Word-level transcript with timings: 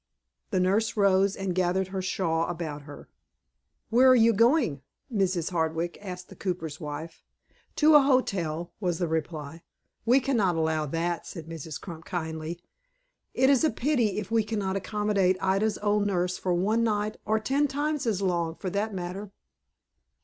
The 0.49 0.59
nurse 0.59 0.97
rose, 0.97 1.35
and 1.35 1.53
gathered 1.53 1.89
her 1.89 2.01
shawl 2.01 2.47
about 2.47 2.81
her. 2.89 3.07
"Where 3.91 4.07
are 4.09 4.15
you 4.15 4.33
going, 4.33 4.81
Mrs. 5.13 5.51
Hardwick?" 5.51 5.99
asked 6.01 6.29
the 6.29 6.35
cooper's 6.35 6.79
wife. 6.79 7.23
"To 7.75 7.93
a 7.93 8.01
hotel," 8.01 8.73
was 8.79 8.97
the 8.97 9.07
reply. 9.07 9.61
"We 10.03 10.19
cannot 10.19 10.55
allow 10.55 10.87
that," 10.87 11.27
said 11.27 11.45
Mrs. 11.47 11.79
Crump, 11.79 12.05
kindly. 12.05 12.59
"It 13.35 13.47
is 13.51 13.63
a 13.63 13.69
pity 13.69 14.17
if 14.17 14.31
we 14.31 14.43
cannot 14.43 14.75
accommodate 14.75 15.37
Ida's 15.39 15.77
old 15.83 16.07
nurse 16.07 16.35
for 16.35 16.51
one 16.51 16.83
night, 16.83 17.17
or 17.23 17.39
ten 17.39 17.67
times 17.67 18.07
as 18.07 18.23
long, 18.23 18.55
for 18.55 18.71
that 18.71 18.95
matter." 18.95 19.29